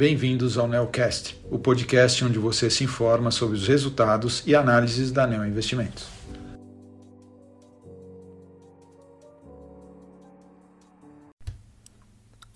bem-vindos 0.00 0.56
ao 0.56 0.66
Neocast, 0.66 1.38
o 1.50 1.58
podcast 1.58 2.24
onde 2.24 2.38
você 2.38 2.70
se 2.70 2.82
informa 2.84 3.30
sobre 3.30 3.54
os 3.54 3.68
resultados 3.68 4.42
e 4.46 4.54
análises 4.54 5.12
da 5.12 5.26
Neo 5.26 5.44
Investimentos. 5.44 6.08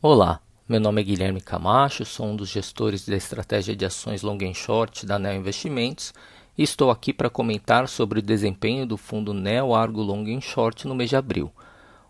Olá, 0.01 0.41
meu 0.67 0.81
nome 0.81 1.03
é 1.03 1.05
Guilherme 1.05 1.39
Camacho, 1.39 2.07
sou 2.07 2.29
um 2.29 2.35
dos 2.35 2.49
gestores 2.49 3.07
da 3.07 3.15
estratégia 3.15 3.77
de 3.77 3.85
ações 3.85 4.23
long 4.23 4.39
and 4.41 4.55
short 4.55 5.05
da 5.05 5.19
Neo 5.19 5.35
Investimentos 5.35 6.15
e 6.57 6.63
estou 6.63 6.91
aqui 6.91 7.13
para 7.13 7.29
comentar 7.29 7.89
sobre 7.89 8.21
o 8.21 8.23
desempenho 8.23 8.87
do 8.87 8.97
fundo 8.97 9.35
Neo 9.35 9.75
Argo 9.75 10.01
Long 10.01 10.25
and 10.35 10.41
Short 10.41 10.89
no 10.89 10.95
mês 10.95 11.11
de 11.11 11.17
abril 11.17 11.53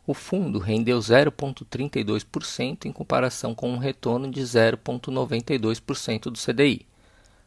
o 0.06 0.12
fundo 0.12 0.58
rendeu 0.58 0.98
0,32% 0.98 2.84
em 2.84 2.92
comparação 2.92 3.54
com 3.54 3.70
um 3.70 3.78
retorno 3.78 4.30
de 4.30 4.40
0,92% 4.42 6.24
do 6.24 6.38
CDI. 6.38 6.86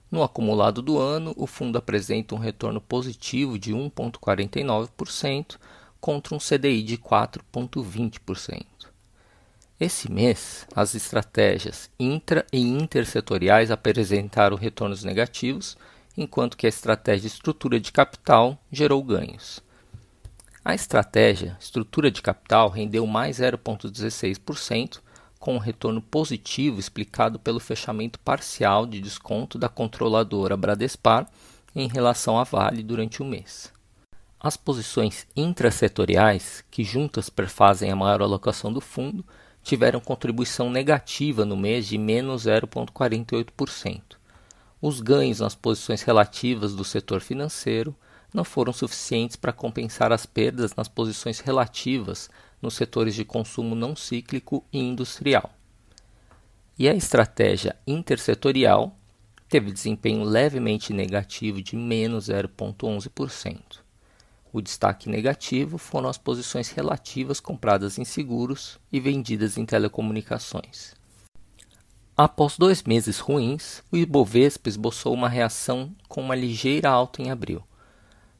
No 0.10 0.24
acumulado 0.24 0.82
do 0.82 0.98
ano, 0.98 1.34
o 1.38 1.46
fundo 1.46 1.78
apresenta 1.78 2.34
um 2.34 2.40
retorno 2.40 2.82
positivo 2.82 3.60
de 3.60 3.74
1,49% 3.74 5.58
contra 6.00 6.34
um 6.34 6.40
CDI 6.40 6.82
de 6.82 6.98
4,20%. 6.98 8.66
Esse 9.80 10.12
mês, 10.12 10.66
as 10.76 10.96
estratégias 10.96 11.92
intra 12.00 12.44
e 12.52 12.60
intersetoriais 12.60 13.70
apresentaram 13.70 14.58
retornos 14.58 15.04
negativos, 15.04 15.78
enquanto 16.18 16.58
que 16.58 16.66
a 16.66 16.70
estratégia 16.70 17.28
estrutura 17.28 17.80
de 17.80 17.92
capital 17.92 18.58
gerou 18.72 19.04
ganhos. 19.04 19.62
A 20.68 20.76
estratégia 20.76 21.56
estrutura 21.62 22.12
de 22.12 22.22
capital 22.22 22.68
rendeu 22.68 23.08
mais 23.08 23.38
0,16%, 23.40 25.00
com 25.40 25.56
um 25.56 25.60
retorno 25.60 26.02
positivo 26.02 26.78
explicado 26.78 27.40
pelo 27.40 27.58
fechamento 27.58 28.20
parcial 28.20 28.86
de 28.86 29.00
desconto 29.00 29.58
da 29.58 29.70
controladora 29.70 30.58
Bradespar 30.58 31.26
em 31.74 31.88
relação 31.88 32.38
à 32.38 32.44
Vale 32.44 32.84
durante 32.84 33.22
o 33.22 33.26
mês. 33.26 33.72
As 34.38 34.58
posições 34.58 35.26
intrasetoriais, 35.38 36.66
que 36.70 36.84
juntas 36.84 37.30
perfazem 37.30 37.90
a 37.90 37.96
maior 37.96 38.22
alocação 38.22 38.74
do 38.74 38.82
fundo, 38.82 39.24
tiveram 39.64 40.02
contribuição 40.02 40.70
negativa 40.70 41.46
no 41.46 41.56
mês 41.56 41.88
de 41.88 41.98
menos 41.98 42.44
0,48%. 42.44 44.02
Os 44.82 45.00
ganhos 45.00 45.40
nas 45.40 45.56
posições 45.56 46.02
relativas 46.02 46.76
do 46.76 46.84
setor 46.84 47.22
financeiro 47.22 47.96
não 48.34 48.44
foram 48.44 48.74
suficientes 48.74 49.36
para 49.36 49.54
compensar 49.54 50.12
as 50.12 50.26
perdas 50.26 50.76
nas 50.76 50.88
posições 50.88 51.40
relativas 51.40 52.30
nos 52.62 52.76
setores 52.76 53.16
de 53.16 53.24
consumo 53.24 53.76
não 53.76 53.96
cíclico 53.96 54.64
e 54.72 54.80
industrial. 54.80 55.52
E 56.78 56.88
a 56.88 56.94
estratégia 56.94 57.76
intersetorial 57.86 58.96
teve 59.50 59.72
desempenho 59.72 60.24
levemente 60.24 60.94
negativo 60.94 61.62
de 61.62 61.76
menos 61.76 62.28
0,11%. 62.30 63.60
O 64.52 64.62
destaque 64.62 65.10
negativo 65.10 65.78
foram 65.78 66.10
as 66.10 66.18
posições 66.18 66.70
relativas 66.70 67.40
compradas 67.40 67.98
em 67.98 68.06
seguros 68.06 68.80
e 68.92 69.00
vendidas 69.00 69.58
em 69.58 69.66
telecomunicações. 69.66 70.96
Após 72.16 72.58
dois 72.58 72.82
meses 72.84 73.20
ruins, 73.20 73.84
o 73.92 73.98
Ibovespa 73.98 74.70
esboçou 74.70 75.14
uma 75.14 75.30
reação 75.30 75.96
com 76.08 76.22
uma 76.22 76.36
ligeira 76.36 76.90
alta 76.90 77.22
em 77.22 77.30
abril 77.30 77.64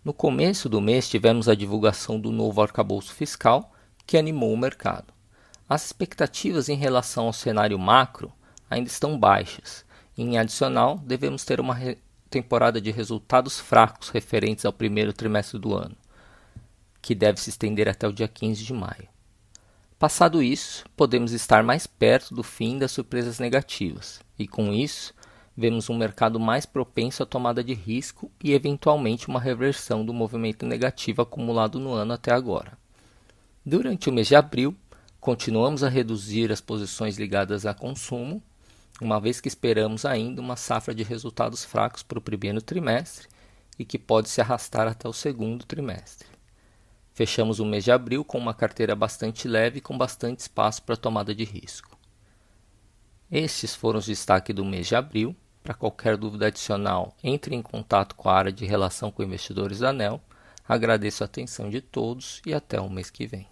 no 0.08 0.14
começo 0.14 0.70
do 0.70 0.80
mês, 0.80 1.10
tivemos 1.10 1.50
a 1.50 1.54
divulgação 1.54 2.18
do 2.18 2.32
novo 2.32 2.62
arcabouço 2.62 3.14
fiscal, 3.14 3.74
que 4.06 4.18
animou 4.18 4.54
o 4.54 4.58
mercado. 4.58 5.14
As 5.68 5.88
expectativas 5.88 6.70
em 6.70 6.78
relação 6.78 7.26
ao 7.26 7.34
cenário 7.34 7.78
macro 7.78 8.32
ainda 8.70 8.88
estão 8.88 9.20
baixas. 9.20 9.84
Em 10.18 10.38
adicional, 10.38 10.98
devemos 11.00 11.44
ter 11.44 11.60
uma 11.60 11.78
temporada 12.30 12.80
de 12.80 12.90
resultados 12.90 13.60
fracos 13.60 14.08
referentes 14.08 14.64
ao 14.64 14.72
primeiro 14.72 15.12
trimestre 15.12 15.60
do 15.60 15.76
ano, 15.76 15.98
que 17.02 17.14
deve 17.14 17.42
se 17.42 17.50
estender 17.50 17.90
até 17.90 18.08
o 18.08 18.14
dia 18.14 18.30
15 18.30 18.64
de 18.64 18.72
maio. 18.72 19.10
Passado 20.00 20.42
isso, 20.42 20.86
podemos 20.96 21.34
estar 21.34 21.64
mais 21.64 21.86
perto 21.86 22.34
do 22.34 22.44
fim 22.44 22.80
das 22.80 22.92
surpresas 22.92 23.40
negativas, 23.40 24.22
e 24.40 24.48
com 24.48 24.72
isso, 24.72 25.14
vemos 25.58 25.90
um 25.90 25.98
mercado 25.98 26.40
mais 26.40 26.68
propenso 26.68 27.24
à 27.24 27.26
tomada 27.26 27.64
de 27.64 27.74
risco 27.74 28.32
e, 28.44 28.54
eventualmente, 28.54 29.28
uma 29.28 29.40
reversão 29.40 30.06
do 30.06 30.14
movimento 30.14 30.66
negativo 30.68 31.24
acumulado 31.24 31.80
no 31.80 31.94
ano 31.94 32.14
até 32.14 32.32
agora. 32.32 32.78
Durante 33.66 34.08
o 34.08 34.14
mês 34.14 34.28
de 34.28 34.36
abril, 34.36 34.76
continuamos 35.20 35.84
a 35.84 35.90
reduzir 35.90 36.52
as 36.52 36.62
posições 36.62 37.18
ligadas 37.18 37.66
a 37.66 37.74
consumo, 37.74 38.42
uma 39.02 39.20
vez 39.20 39.42
que 39.42 39.48
esperamos 39.48 40.06
ainda 40.06 40.40
uma 40.40 40.56
safra 40.56 40.94
de 40.94 41.02
resultados 41.02 41.66
fracos 41.66 42.04
para 42.04 42.20
o 42.20 42.22
primeiro 42.22 42.62
trimestre 42.62 43.28
e 43.80 43.84
que 43.84 43.98
pode 43.98 44.30
se 44.30 44.40
arrastar 44.40 44.88
até 44.88 45.10
o 45.10 45.14
segundo 45.14 45.66
trimestre. 45.66 46.28
Fechamos 47.14 47.60
o 47.60 47.66
mês 47.66 47.84
de 47.84 47.92
abril 47.92 48.24
com 48.24 48.38
uma 48.38 48.54
carteira 48.54 48.96
bastante 48.96 49.48
leve 49.48 49.80
e 49.80 49.82
com 49.82 49.98
bastante 49.98 50.42
espaço 50.42 50.84
para 50.84 50.96
tomada 50.96 51.34
de 51.34 51.44
risco. 51.44 51.98
Estes 53.32 53.76
foram 53.76 53.98
os 54.00 54.06
destaques 54.06 54.56
do 54.56 54.64
mês 54.64 54.88
de 54.88 54.96
abril. 54.96 55.36
Para 55.68 55.74
qualquer 55.74 56.16
dúvida 56.16 56.48
adicional, 56.48 57.14
entre 57.22 57.54
em 57.54 57.62
contato 57.62 58.16
com 58.16 58.30
a 58.30 58.34
área 58.34 58.54
de 58.54 58.66
relação 58.66 59.12
com 59.12 59.22
investidores 59.22 59.80
da 59.80 59.90
ANEL. 59.90 60.22
Agradeço 60.66 61.24
a 61.24 61.26
atenção 61.26 61.70
de 61.70 61.82
todos 61.82 62.42
e 62.46 62.54
até 62.54 62.80
o 62.80 62.90
mês 62.90 63.10
que 63.10 63.28
vem. 63.28 63.46